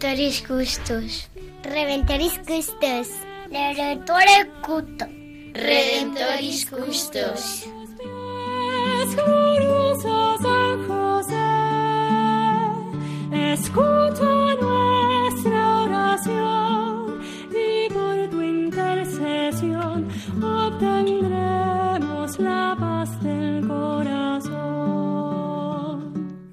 [0.00, 1.28] Redentoris Custos.
[1.62, 3.08] Redentoris Custos.
[3.50, 5.04] Redentore Cuto.
[5.52, 7.66] Redentoris Custos.
[13.52, 14.69] Escucha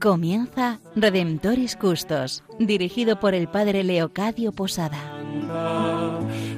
[0.08, 4.98] Comienza Redemptoris Custos, dirigido por el padre Leocadio Posada.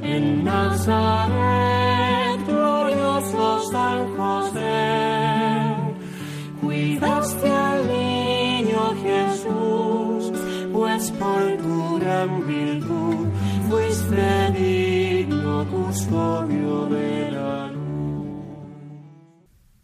[0.03, 5.73] En Nazaret, glorioso San José,
[6.61, 10.31] cuidaste al niño Jesús,
[10.71, 13.29] pues por tu gran virtud
[13.67, 17.79] fuiste digno custodio de la luz.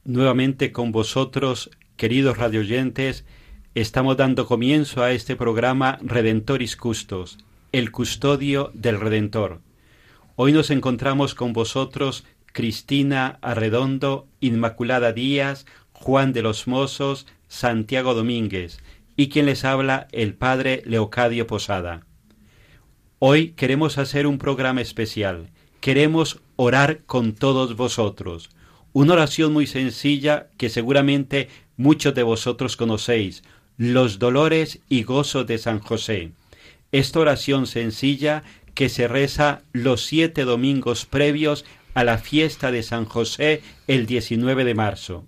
[0.04, 3.26] Nuevamente con vosotros, queridos radioyentes,
[3.76, 7.40] estamos dando comienzo a este programa Redentoris Custos,
[7.74, 9.60] el custodio del Redentor.
[10.38, 18.80] Hoy nos encontramos con vosotros Cristina Arredondo, Inmaculada Díaz, Juan de los Mozos, Santiago Domínguez
[19.18, 22.06] y quien les habla el Padre Leocadio Posada.
[23.20, 25.50] Hoy queremos hacer un programa especial.
[25.82, 28.52] Queremos orar con todos vosotros.
[28.94, 33.44] Una oración muy sencilla que seguramente muchos de vosotros conocéis,
[33.78, 36.32] los dolores y gozos de San José.
[36.92, 43.06] Esta oración sencilla que se reza los siete domingos previos a la fiesta de San
[43.06, 45.26] José el 19 de marzo.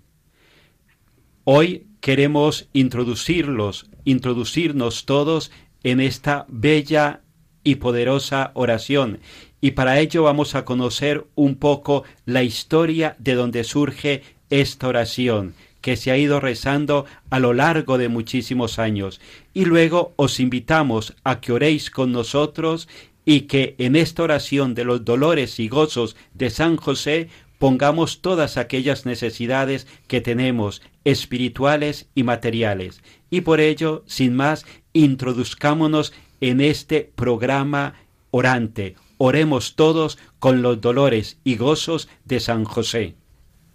[1.44, 5.50] Hoy queremos introducirlos, introducirnos todos
[5.82, 7.22] en esta bella
[7.64, 9.20] y poderosa oración.
[9.60, 15.54] Y para ello vamos a conocer un poco la historia de donde surge esta oración,
[15.80, 19.20] que se ha ido rezando a lo largo de muchísimos años.
[19.54, 22.88] Y luego os invitamos a que oréis con nosotros
[23.24, 28.56] y que en esta oración de los dolores y gozos de San José pongamos todas
[28.56, 33.02] aquellas necesidades que tenemos, espirituales y materiales.
[33.30, 37.94] Y por ello, sin más, introduzcámonos en este programa
[38.30, 38.96] orante.
[39.18, 43.16] Oremos todos con los dolores y gozos de San José.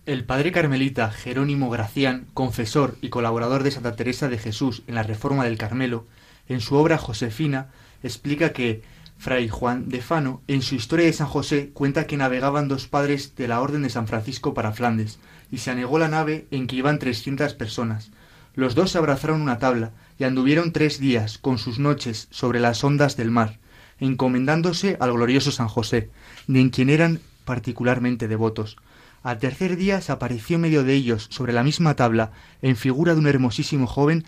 [0.05, 5.03] El padre carmelita Jerónimo Gracián, confesor y colaborador de Santa Teresa de Jesús en la
[5.03, 6.05] Reforma del Carmelo,
[6.49, 7.69] en su obra Josefina,
[8.03, 8.83] explica que
[9.17, 13.37] Fray Juan de Fano, en su Historia de San José, cuenta que navegaban dos padres
[13.37, 15.19] de la Orden de San Francisco para Flandes,
[15.53, 18.11] y se anegó la nave en que iban trescientas personas.
[18.55, 23.15] Los dos abrazaron una tabla, y anduvieron tres días, con sus noches, sobre las ondas
[23.15, 23.57] del mar,
[24.01, 26.09] encomendándose al glorioso San José,
[26.47, 28.75] de en quien eran particularmente devotos.
[29.23, 33.21] Al tercer día se apareció medio de ellos, sobre la misma tabla, en figura de
[33.21, 34.25] un hermosísimo joven,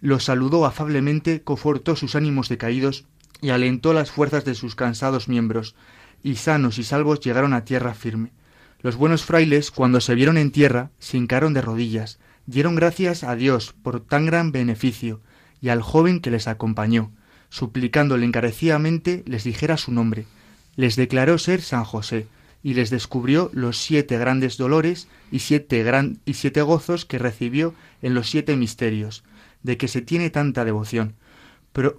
[0.00, 3.04] los saludó afablemente, confortó sus ánimos decaídos
[3.42, 5.74] y alentó las fuerzas de sus cansados miembros,
[6.22, 8.32] y sanos y salvos llegaron a tierra firme.
[8.80, 13.36] Los buenos frailes, cuando se vieron en tierra, se hincaron de rodillas, dieron gracias a
[13.36, 15.20] Dios por tan gran beneficio,
[15.60, 17.12] y al joven que les acompañó,
[17.50, 20.26] suplicándole encarecidamente les dijera su nombre.
[20.74, 22.28] Les declaró ser San José,
[22.68, 27.74] y les descubrió los siete grandes dolores y siete, gran, y siete gozos que recibió
[28.02, 29.24] en los siete misterios,
[29.62, 31.14] de que se tiene tanta devoción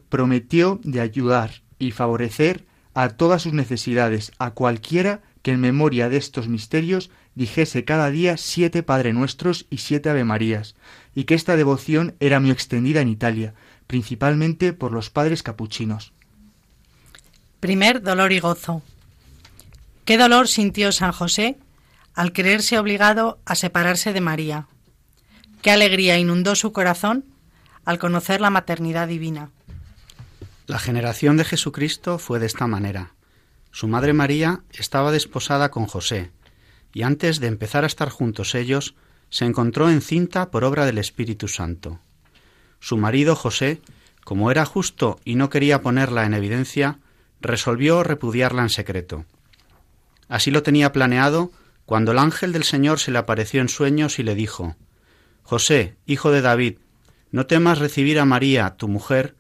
[0.10, 6.18] prometió de ayudar y favorecer a todas sus necesidades, a cualquiera que en memoria de
[6.18, 10.76] estos misterios dijese cada día siete Padre Nuestros y siete Ave Marías,
[11.16, 13.54] y que esta devoción era muy extendida en Italia,
[13.88, 16.12] principalmente por los padres capuchinos.
[17.60, 18.82] Primer dolor y gozo.
[20.10, 21.60] ¿Qué dolor sintió San José
[22.16, 24.66] al creerse obligado a separarse de María?
[25.62, 27.26] ¿Qué alegría inundó su corazón
[27.86, 29.52] al conocer la maternidad divina?
[30.66, 33.14] La generación de Jesucristo fue de esta manera.
[33.70, 36.32] Su madre María estaba desposada con José,
[36.92, 38.96] y antes de empezar a estar juntos ellos,
[39.30, 42.00] se encontró encinta por obra del Espíritu Santo.
[42.80, 43.80] Su marido José,
[44.24, 46.98] como era justo y no quería ponerla en evidencia,
[47.42, 49.28] resolvió repudiarla en secreto.
[50.30, 51.52] Así lo tenía planeado
[51.86, 54.78] cuando el ángel del Señor se le apareció en sueños y le dijo
[55.42, 56.78] José, hijo de David,
[57.32, 59.36] no temas recibir a María, tu mujer,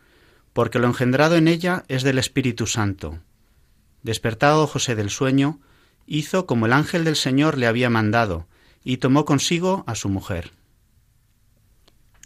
[0.53, 3.19] porque lo engendrado en ella es del Espíritu Santo.
[4.01, 5.59] Despertado José del sueño,
[6.07, 8.47] hizo como el ángel del Señor le había mandado,
[8.83, 10.51] y tomó consigo a su mujer.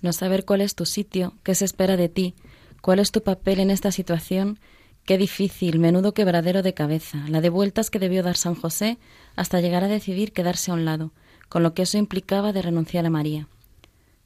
[0.01, 2.35] No saber cuál es tu sitio, qué se espera de ti,
[2.81, 4.59] cuál es tu papel en esta situación,
[5.05, 8.97] qué difícil, menudo quebradero de cabeza, la de vueltas que debió dar San José
[9.35, 11.11] hasta llegar a decidir quedarse a un lado,
[11.49, 13.47] con lo que eso implicaba de renunciar a María.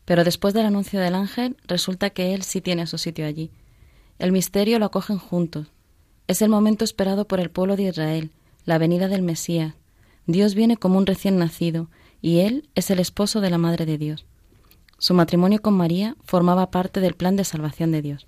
[0.05, 3.51] Pero después del anuncio del ángel, resulta que él sí tiene su sitio allí,
[4.19, 5.67] El misterio lo acogen juntos.
[6.27, 8.31] Es el momento esperado por el pueblo de Israel,
[8.65, 9.75] la venida del Mesías.
[10.25, 11.89] Dios viene como un recién nacido,
[12.21, 14.25] y Él es el esposo de la Madre de Dios.
[14.97, 18.27] Su matrimonio con María formaba parte del plan de salvación de Dios.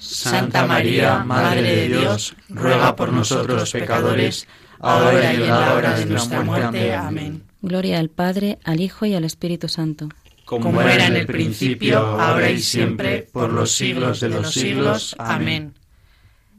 [0.00, 4.48] Santa María, Madre de Dios, ruega por nosotros pecadores,
[4.80, 6.94] ahora y en la hora de nuestra muerte.
[6.94, 7.44] Amén.
[7.60, 10.08] Gloria al Padre, al Hijo y al Espíritu Santo.
[10.46, 15.14] Como era en el principio, ahora y siempre, por los siglos de los siglos.
[15.18, 15.74] Amén.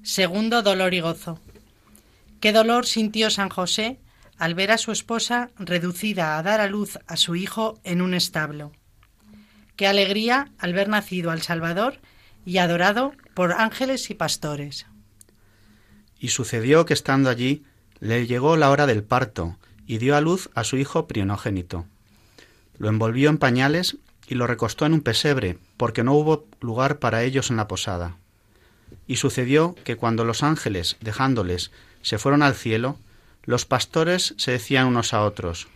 [0.04, 1.40] Segundo dolor y gozo.
[2.40, 4.00] ¿Qué dolor sintió San José
[4.38, 8.14] al ver a su esposa reducida a dar a luz a su hijo en un
[8.14, 8.72] establo?
[9.76, 12.00] Qué alegría al ver nacido al Salvador
[12.46, 14.86] y adorado por ángeles y pastores.
[16.20, 17.64] Y sucedió que estando allí,
[18.00, 19.58] le llegó la hora del parto,
[19.88, 21.86] y dio a luz a su hijo primogénito.
[22.78, 23.98] Lo envolvió en pañales
[24.28, 28.18] y lo recostó en un pesebre, porque no hubo lugar para ellos en la posada.
[29.08, 31.72] Y sucedió que cuando los ángeles, dejándoles,
[32.02, 32.98] se fueron al cielo,
[33.44, 35.68] los pastores se decían unos a otros,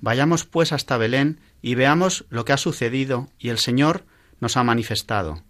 [0.00, 4.04] Vayamos pues hasta Belén y veamos lo que ha sucedido y el Señor
[4.40, 5.42] nos ha manifestado.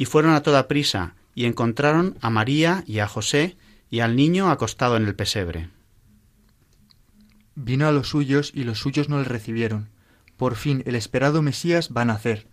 [0.00, 3.58] Y fueron a toda prisa y encontraron a María y a José
[3.90, 5.68] y al niño acostado en el pesebre.
[7.54, 9.90] Vino a los suyos y los suyos no le recibieron.
[10.38, 12.46] Por fin el esperado Mesías va a nacer.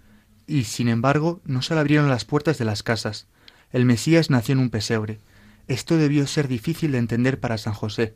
[0.46, 3.28] Y, sin embargo, no se le abrieron las puertas de las casas.
[3.72, 5.22] El Mesías nació en un pesebre.
[5.70, 8.14] Esto debió ser difícil de entender para San José.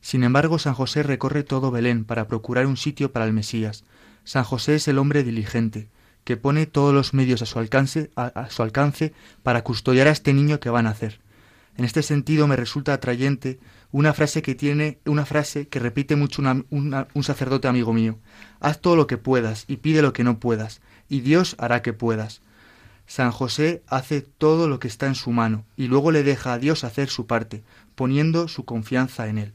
[0.00, 3.84] Sin embargo, San José recorre todo Belén para procurar un sitio para el Mesías.
[4.24, 5.88] San José es el hombre diligente,
[6.26, 9.14] que pone todos los medios a su alcance, a, a su alcance
[9.44, 11.20] para custodiar a este niño que va a nacer.
[11.76, 13.60] En este sentido me resulta atrayente
[13.92, 18.18] una frase que tiene una frase que repite mucho una- una- un sacerdote amigo mío.
[18.58, 21.92] Haz todo lo que puedas y pide lo que no puedas, y Dios hará que
[21.92, 22.40] puedas.
[23.06, 26.58] San José hace todo lo que está en su mano y luego le deja a
[26.58, 27.62] Dios hacer su parte,
[27.94, 29.52] poniendo su confianza en él.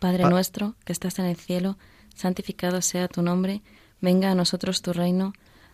[0.00, 1.78] Padre Pa- nuestro, que estás en el cielo,
[2.16, 3.62] santificado sea tu nombre,
[4.00, 5.32] venga a nosotros tu reino,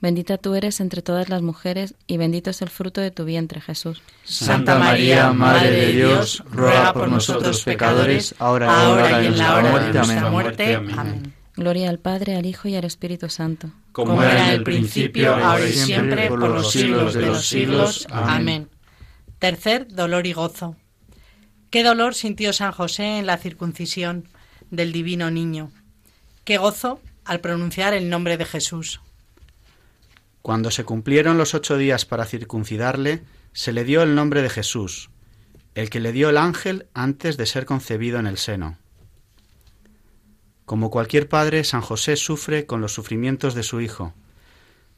[0.00, 3.60] Bendita tú eres entre todas las mujeres y bendito es el fruto de tu vientre
[3.60, 4.02] Jesús.
[4.24, 9.92] Santa María, Madre de Dios, ruega por nosotros pecadores, ahora y en la hora de
[9.92, 10.74] nuestra muerte.
[10.76, 11.34] Amén.
[11.54, 13.70] Gloria al Padre, al Hijo y al Espíritu Santo.
[13.92, 18.06] Como era en el principio, ahora y siempre, por los siglos de los siglos.
[18.10, 18.70] Amén.
[19.38, 20.76] Tercer dolor y gozo.
[21.68, 24.28] ¿Qué dolor sintió San José en la circuncisión
[24.70, 25.70] del divino niño?
[26.44, 29.00] ¿Qué gozo al pronunciar el nombre de Jesús?
[30.42, 35.10] Cuando se cumplieron los ocho días para circuncidarle, se le dio el nombre de Jesús,
[35.74, 38.78] el que le dio el ángel antes de ser concebido en el seno.
[40.64, 44.14] Como cualquier padre, San José sufre con los sufrimientos de su hijo.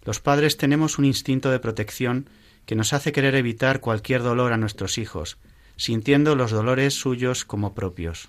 [0.04, 2.28] Los padres tenemos un instinto de protección
[2.66, 5.38] que nos hace querer evitar cualquier dolor a nuestros hijos,
[5.76, 8.28] sintiendo los dolores suyos como propios.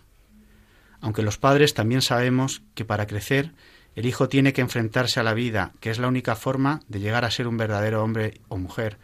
[1.02, 3.52] Aunque los padres también sabemos que para crecer
[3.96, 7.26] el hijo tiene que enfrentarse a la vida, que es la única forma de llegar
[7.26, 8.98] a ser un verdadero hombre o mujer,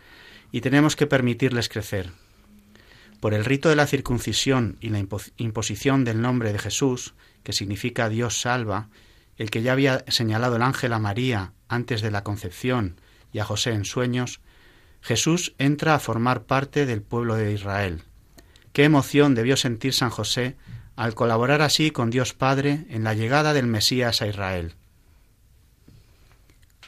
[0.51, 2.11] y tenemos que permitirles crecer.
[3.19, 7.53] Por el rito de la circuncisión y la impo- imposición del nombre de Jesús, que
[7.53, 8.89] significa Dios salva,
[9.37, 12.99] el que ya había señalado el ángel a María antes de la concepción
[13.31, 14.41] y a José en sueños,
[15.01, 18.01] Jesús entra a formar parte del pueblo de Israel.
[18.73, 20.55] Qué emoción debió sentir San José
[20.95, 24.75] al colaborar así con Dios Padre en la llegada del Mesías a Israel.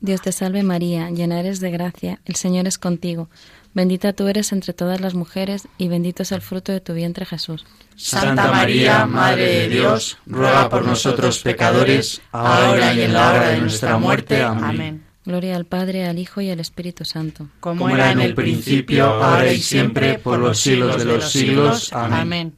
[0.00, 3.28] Dios te salve María, llena eres de gracia, el Señor es contigo.
[3.74, 7.26] Bendita tú eres entre todas las mujeres y bendito es el fruto de tu vientre
[7.26, 7.66] Jesús.
[7.96, 13.60] Santa María, Madre de Dios, ruega por nosotros pecadores, ahora y en la hora de
[13.60, 14.42] nuestra muerte.
[14.42, 15.04] Amén.
[15.24, 17.48] Gloria al Padre, al Hijo y al Espíritu Santo.
[17.60, 21.92] Como era en el principio, ahora y siempre, por los siglos de los siglos.
[21.92, 22.56] Amén.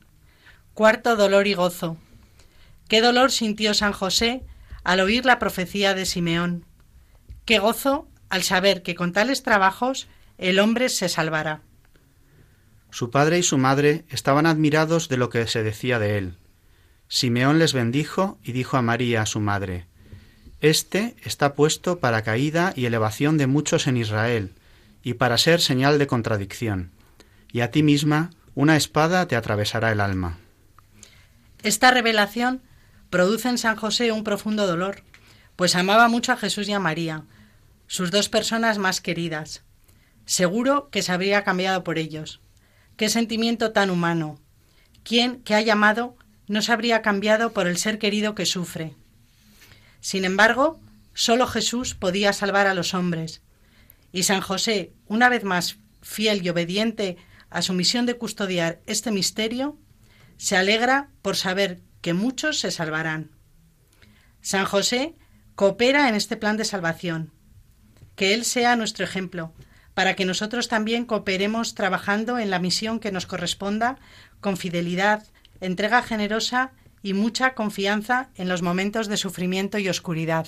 [0.73, 1.97] Cuarto dolor y gozo.
[2.89, 4.43] ¿Qué dolor sintió San José
[4.85, 6.65] al oír la profecía de Simeón?
[7.53, 11.61] Qué gozo al saber que con tales trabajos el hombre se salvará.
[12.91, 16.39] Su padre y su madre estaban admirados de lo que se decía de él.
[17.09, 19.85] Simeón les bendijo y dijo a María, su madre,
[20.63, 24.55] Este está puesto para caída y elevación de muchos en Israel,
[25.03, 26.91] y para ser señal de contradicción,
[27.53, 30.39] y a ti misma una espada te atravesará el alma.
[31.63, 32.63] Esta revelación
[33.11, 35.03] produce en San José un profundo dolor,
[35.55, 37.25] pues amaba mucho a Jesús y a María,
[37.87, 39.63] sus dos personas más queridas.
[40.25, 42.41] Seguro que se habría cambiado por ellos.
[42.97, 44.41] Qué sentimiento tan humano.
[45.03, 48.95] ¿Quién que ha llamado no se habría cambiado por el ser querido que sufre?
[50.01, 50.81] Sin embargo,
[51.15, 53.43] solo Jesús podía salvar a los hombres.
[54.13, 57.17] Y San José, una vez más fiel y obediente
[57.51, 59.79] a su misión de custodiar este misterio,
[60.37, 63.31] se alegra por saber que muchos se salvarán.
[64.41, 65.15] San José
[65.55, 67.33] coopera en este plan de salvación.
[68.23, 69.51] Que Él sea nuestro ejemplo,
[69.95, 73.99] para que nosotros también cooperemos trabajando en la misión que nos corresponda
[74.41, 75.25] con fidelidad,
[75.61, 76.71] entrega generosa
[77.03, 80.47] y mucha confianza en los momentos de sufrimiento y oscuridad.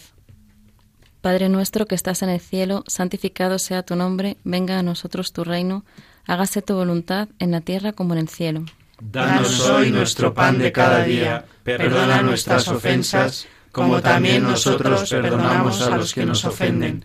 [1.20, 5.42] Padre nuestro que estás en el cielo, santificado sea tu nombre, venga a nosotros tu
[5.42, 5.84] reino,
[6.26, 8.66] hágase tu voluntad en la tierra como en el cielo.
[9.00, 15.96] Danos hoy nuestro pan de cada día, perdona nuestras ofensas, como también nosotros perdonamos a
[15.96, 17.04] los que nos ofenden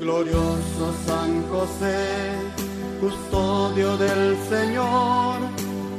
[0.00, 2.06] Glorioso San José,
[3.00, 5.40] custodio del Señor,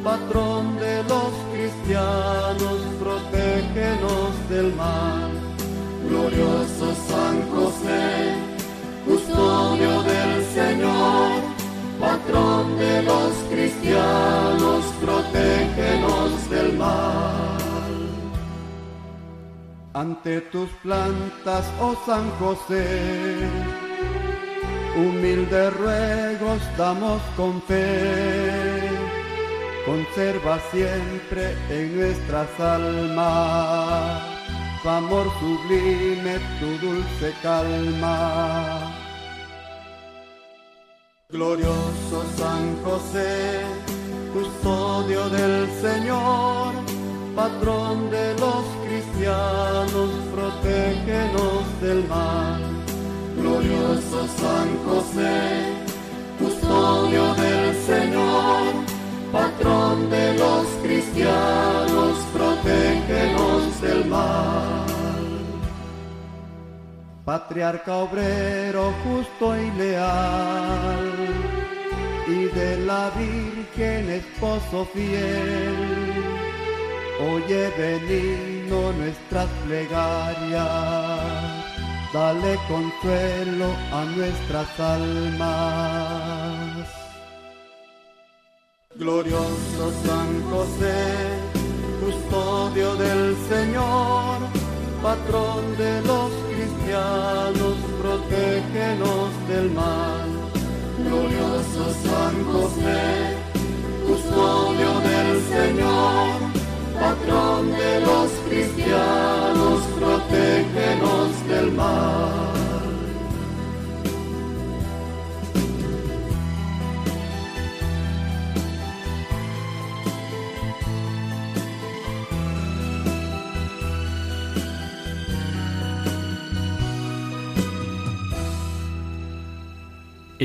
[0.02, 5.32] patrón de los cristianos, protégenos del mal.
[6.08, 8.36] Glorioso San José,
[9.06, 11.42] custodio del Señor,
[12.00, 17.60] patrón de los cristianos, protégenos del mal.
[19.94, 22.86] Ante tus plantas, oh San José,
[25.00, 28.90] humilde ruegos damos con fe.
[29.86, 34.40] Conserva siempre en nuestras almas
[34.82, 38.96] tu amor sublime, tu dulce calma.
[41.30, 43.62] Glorioso San José,
[44.34, 46.74] custodio del Señor,
[47.36, 52.69] patrón de los cristianos, protégenos del mal
[53.40, 55.38] glorioso San José,
[56.40, 58.74] custodio del Señor,
[59.32, 64.86] patrón de los cristianos, protégenos del mal.
[67.26, 71.14] Patriarca obrero justo y leal,
[72.28, 75.76] y de la Virgen esposo fiel,
[77.34, 81.49] oye benigno nuestras plegarias
[82.14, 85.50] dale consuelo a nuestras almas.
[88.96, 91.04] Glorioso San José,
[92.04, 94.40] custodio del Señor,
[95.02, 100.28] patrón de los cristianos, protégenos del mal.
[101.06, 103.38] Glorioso San José,
[104.06, 106.36] custodio del Señor,
[107.00, 110.39] patrón de los cristianos, protégenos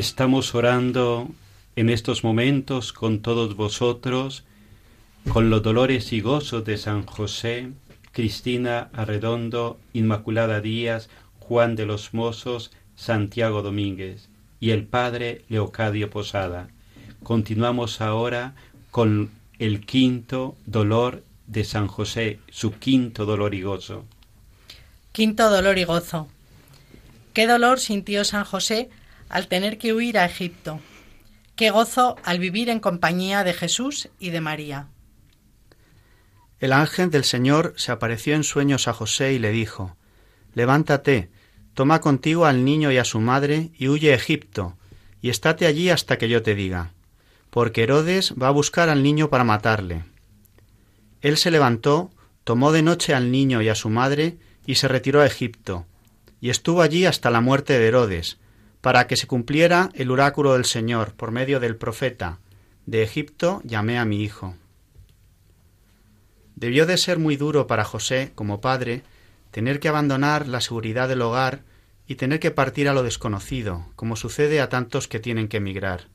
[0.04, 1.30] estamos orando
[1.76, 4.44] en estos momentos con todos vosotros,
[5.32, 7.70] con los dolores y gozos de San José,
[8.12, 11.08] Cristina Arredondo, Inmaculada Díaz,
[11.38, 14.28] Juan de los Mozos, Santiago Domínguez
[14.61, 16.68] y el Padre Leocadio Posada.
[17.23, 18.54] Continuamos ahora
[18.90, 24.04] con el quinto dolor de San José, su quinto dolor y gozo.
[25.12, 26.28] Quinto dolor y gozo.
[27.32, 28.90] ¿Qué dolor sintió San José
[29.28, 30.81] al tener que huir a Egipto?
[31.57, 34.88] ¿Qué gozo al vivir en compañía de Jesús y de María?
[36.59, 39.97] El ángel del Señor se apareció en sueños a José y le dijo,
[40.54, 41.31] Levántate,
[41.75, 44.76] toma contigo al niño y a su madre y huye a Egipto,
[45.21, 46.93] y estate allí hasta que yo te diga,
[47.50, 50.04] porque Herodes va a buscar al niño para matarle.
[51.21, 52.11] Él se levantó,
[52.45, 55.87] tomó de noche al niño y a su madre y se retiró a Egipto,
[56.40, 58.38] y estuvo allí hasta la muerte de Herodes,
[58.85, 62.38] para que se cumpliera el oráculo del Señor por medio del profeta,
[62.85, 64.57] de Egipto llamé a mi hijo.
[66.55, 69.00] Debió de ser muy duro para José, como padre,
[69.53, 71.62] tener que abandonar la seguridad del hogar
[72.07, 76.09] y tener que partir a lo desconocido, como sucede a tantos que tienen que emigrar,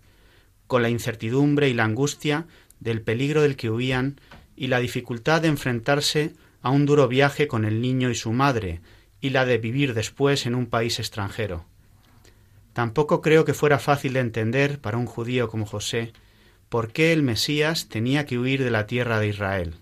[0.68, 2.46] con la incertidumbre y la angustia
[2.80, 4.22] del peligro del que huían
[4.56, 8.82] y la dificultad de enfrentarse a un duro viaje con el niño y su madre,
[9.22, 11.66] y la de vivir después en un país extranjero.
[12.74, 16.14] Tampoco creo que fuera fácil de entender para un judío como José
[16.70, 19.76] por qué el Mesías tenía que huir de la tierra de Israel.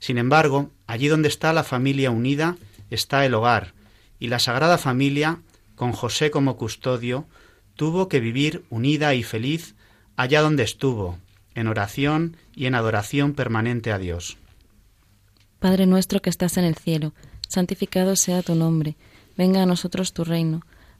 [0.00, 2.56] Sin embargo, allí donde está la familia unida
[2.90, 3.72] está el hogar,
[4.18, 5.40] y la Sagrada Familia,
[5.76, 7.26] con José como custodio,
[7.74, 9.74] tuvo que vivir unida y feliz
[10.16, 11.18] allá donde estuvo,
[11.54, 14.36] en oración y en adoración permanente a Dios.
[15.58, 17.14] Padre nuestro que estás en el cielo,
[17.48, 18.96] santificado sea tu nombre,
[19.36, 20.62] venga a nosotros tu reino,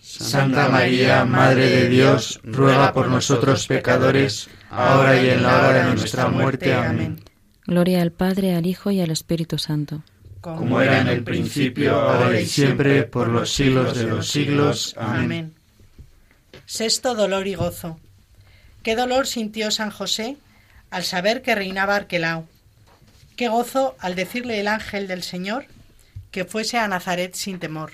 [0.00, 5.94] Santa María, Madre de Dios, ruega por nosotros pecadores, ahora y en la hora de
[5.94, 6.72] nuestra muerte.
[6.72, 7.20] Amén.
[7.66, 10.02] Gloria al Padre, al Hijo y al Espíritu Santo.
[10.40, 14.94] Como era en el principio, ahora y siempre, por los siglos de los siglos.
[14.96, 15.54] Amén.
[16.66, 17.98] Sexto dolor y gozo.
[18.82, 20.36] ¿Qué dolor sintió San José
[20.90, 22.46] al saber que reinaba Arquelao?
[23.36, 25.66] ¿Qué gozo al decirle el ángel del Señor
[26.30, 27.92] que fuese a Nazaret sin temor?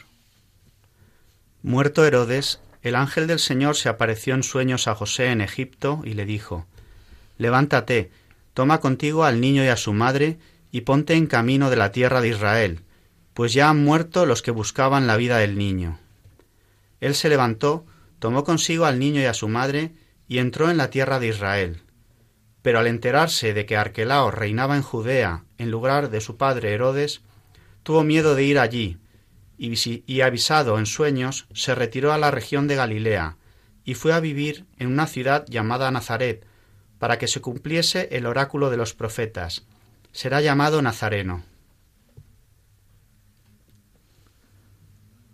[1.64, 6.14] Muerto Herodes, el ángel del Señor se apareció en sueños a José en Egipto y
[6.14, 6.66] le dijo,
[7.38, 8.10] Levántate,
[8.52, 10.38] toma contigo al niño y a su madre,
[10.72, 12.80] y ponte en camino de la tierra de Israel,
[13.32, 16.00] pues ya han muerto los que buscaban la vida del niño.
[17.00, 17.86] Él se levantó,
[18.18, 19.92] tomó consigo al niño y a su madre,
[20.26, 21.82] y entró en la tierra de Israel.
[22.62, 27.20] Pero al enterarse de que Arquelao reinaba en Judea en lugar de su padre Herodes,
[27.84, 28.98] tuvo miedo de ir allí,
[29.62, 33.36] y, avisado en sueños, se retiró a la región de Galilea,
[33.84, 36.44] y fue a vivir en una ciudad llamada Nazaret,
[36.98, 39.64] para que se cumpliese el oráculo de los profetas.
[40.10, 41.44] Será llamado Nazareno.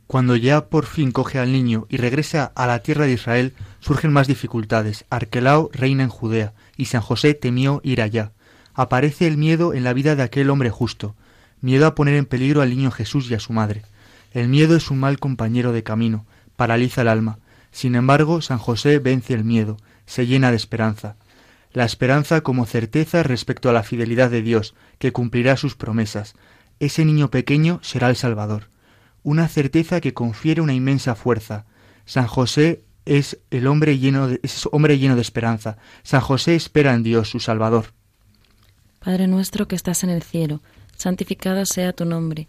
[0.07, 4.13] Cuando ya por fin coge al niño y regresa a la tierra de Israel, surgen
[4.13, 5.05] más dificultades.
[5.11, 8.33] Arquelao reina en Judea, y San José temió ir allá.
[8.75, 11.15] Aparece el miedo en la vida de aquel hombre justo,
[11.61, 13.83] miedo a poner en peligro al niño Jesús y a su madre.
[14.33, 17.39] El miedo es un mal compañero de camino, paraliza el alma.
[17.71, 21.17] Sin embargo, San José vence el miedo, se llena de esperanza.
[21.73, 26.35] La esperanza como certeza respecto a la fidelidad de Dios, que cumplirá sus promesas.
[26.81, 28.71] Ese niño pequeño será el Salvador.
[29.23, 31.67] Una certeza que confiere una inmensa fuerza.
[32.05, 35.77] San José es el hombre lleno de, es hombre lleno de esperanza.
[36.03, 37.93] San José espera en Dios, su Salvador.
[39.01, 40.61] Padre nuestro que estás en el cielo,
[40.97, 42.49] santificado sea tu nombre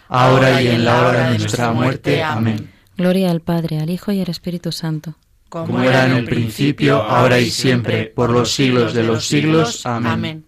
[0.11, 2.21] ahora y en la hora de nuestra muerte.
[2.21, 2.71] Amén.
[2.97, 5.15] Gloria al Padre, al Hijo y al Espíritu Santo.
[5.49, 9.85] Como era en el principio, ahora y siempre, por los siglos de los siglos.
[9.85, 10.45] Amén.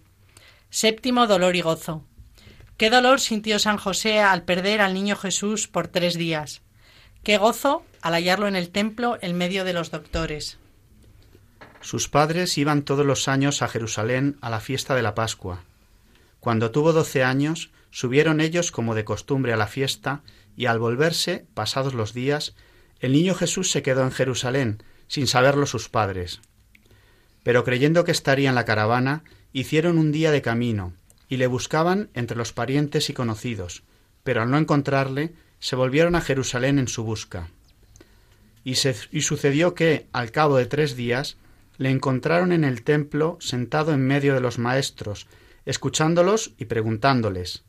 [0.70, 2.04] Séptimo dolor y gozo.
[2.76, 6.62] Qué dolor sintió San José al perder al niño Jesús por tres días.
[7.22, 10.58] Qué gozo al hallarlo en el templo en medio de los doctores.
[11.80, 15.62] Sus padres iban todos los años a Jerusalén a la fiesta de la Pascua.
[16.40, 20.24] Cuando tuvo doce años, subieron ellos como de costumbre a la fiesta,
[20.56, 22.56] y al volverse, pasados los días,
[22.98, 26.40] el niño Jesús se quedó en Jerusalén, sin saberlo sus padres.
[27.44, 30.92] Pero creyendo que estaría en la caravana, hicieron un día de camino,
[31.28, 33.84] y le buscaban entre los parientes y conocidos,
[34.24, 37.48] pero al no encontrarle, se volvieron a Jerusalén en su busca.
[38.64, 41.36] Y, y sucedió que, al cabo de tres días,
[41.78, 45.28] le encontraron en el templo sentado en medio de los maestros,
[45.64, 47.62] escuchándolos y preguntándoles.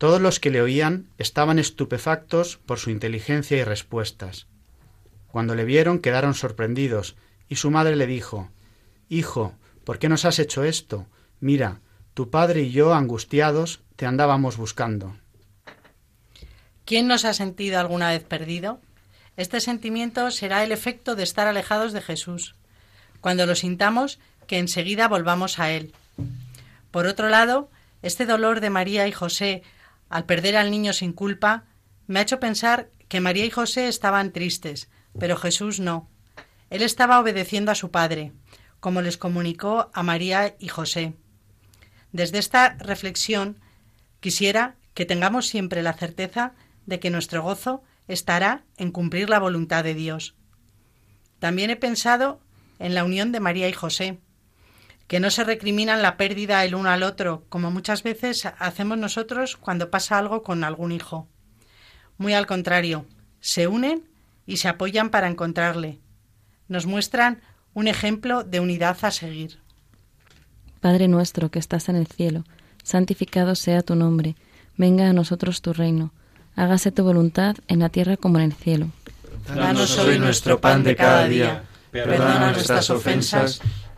[0.00, 4.46] Todos los que le oían estaban estupefactos por su inteligencia y respuestas.
[5.30, 7.16] Cuando le vieron quedaron sorprendidos,
[7.50, 8.48] y su madre le dijo
[9.10, 9.52] Hijo,
[9.84, 11.06] ¿por qué nos has hecho esto?
[11.38, 11.80] Mira,
[12.14, 15.18] tu padre y yo, angustiados, te andábamos buscando.
[16.86, 18.80] ¿Quién nos ha sentido alguna vez perdido?
[19.36, 22.54] Este sentimiento será el efecto de estar alejados de Jesús.
[23.20, 25.92] Cuando lo sintamos, que enseguida volvamos a Él.
[26.90, 27.68] Por otro lado,
[28.00, 29.62] este dolor de María y José
[30.10, 31.64] al perder al niño sin culpa
[32.06, 36.10] me ha hecho pensar que María y José estaban tristes, pero Jesús no.
[36.68, 38.32] Él estaba obedeciendo a su Padre,
[38.80, 41.14] como les comunicó a María y José.
[42.12, 43.58] Desde esta reflexión
[44.20, 46.52] quisiera que tengamos siempre la certeza
[46.86, 50.34] de que nuestro gozo estará en cumplir la voluntad de Dios.
[51.38, 52.40] También he pensado
[52.80, 54.18] en la unión de María y José,
[55.10, 59.56] que no se recriminan la pérdida el uno al otro, como muchas veces hacemos nosotros
[59.56, 61.26] cuando pasa algo con algún hijo.
[62.16, 63.06] Muy al contrario,
[63.40, 64.08] se unen
[64.46, 65.98] y se apoyan para encontrarle.
[66.68, 67.40] Nos muestran
[67.74, 69.58] un ejemplo de unidad a seguir.
[70.78, 72.44] Padre nuestro que estás en el cielo,
[72.84, 74.36] santificado sea tu nombre,
[74.76, 76.12] venga a nosotros tu reino,
[76.54, 78.86] hágase tu voluntad en la tierra como en el cielo.
[79.52, 83.60] Danos hoy nuestro pan de cada día, perdona nuestras ofensas,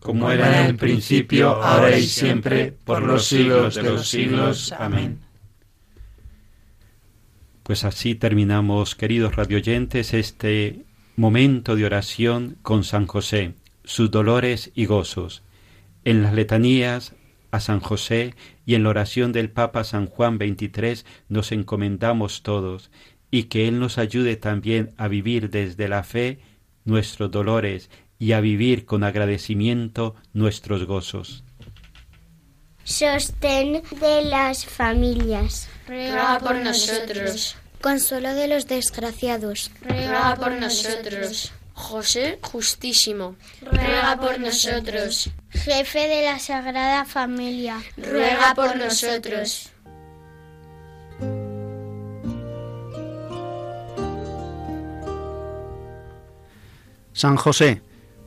[0.00, 4.72] Como era en el principio, ahora y siempre, por los siglos de los siglos.
[4.72, 5.20] Amén.
[7.62, 10.84] Pues así terminamos, queridos radioyentes, este
[11.16, 15.42] momento de oración con San José, sus dolores y gozos.
[16.04, 17.14] En las letanías
[17.50, 18.34] a San José
[18.66, 22.90] y en la oración del Papa San Juan XXIII nos encomendamos todos
[23.30, 26.40] y que Él nos ayude también a vivir desde la fe
[26.84, 31.44] nuestros dolores y a vivir con agradecimiento nuestros gozos.
[32.84, 35.68] Sostén de las familias.
[35.88, 37.56] Ruega por nosotros.
[37.80, 39.70] Consuelo de los desgraciados.
[39.80, 41.52] Ruega por nosotros.
[41.72, 43.36] José Justísimo.
[43.60, 45.30] Ruega por nosotros.
[45.50, 47.82] Jefe de la Sagrada Familia.
[47.96, 49.70] Ruega por nosotros.
[57.12, 57.80] San José,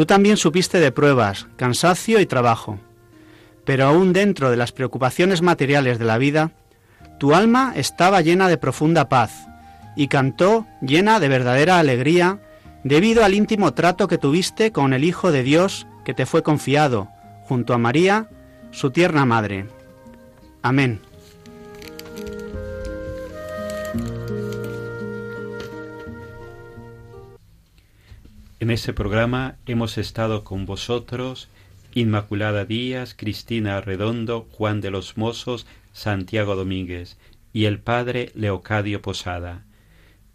[0.00, 2.78] Tú también supiste de pruebas, cansancio y trabajo,
[3.66, 6.52] pero aún dentro de las preocupaciones materiales de la vida,
[7.18, 9.46] tu alma estaba llena de profunda paz
[9.96, 12.38] y cantó llena de verdadera alegría
[12.82, 17.08] debido al íntimo trato que tuviste con el Hijo de Dios que te fue confiado,
[17.42, 18.30] junto a María,
[18.70, 19.66] su tierna madre.
[20.62, 21.02] Amén.
[28.60, 31.48] En este programa hemos estado con vosotros
[31.94, 37.16] Inmaculada Díaz, Cristina Redondo, Juan de los Mozos, Santiago Domínguez
[37.54, 39.64] y el Padre Leocadio Posada.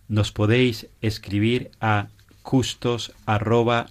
[0.08, 2.08] Nos podéis escribir a
[2.42, 3.86] custos arroba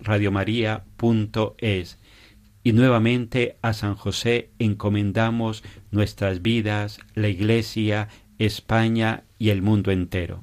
[2.65, 8.09] y nuevamente a San José encomendamos nuestras vidas, la Iglesia,
[8.41, 10.43] España y el mundo entero.